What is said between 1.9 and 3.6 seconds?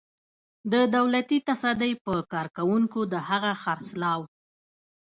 په کارکوونکو د هغه